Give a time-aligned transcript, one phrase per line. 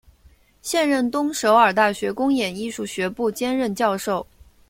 [0.63, 4.25] 现任东首尔大学公演艺术学部兼任教授。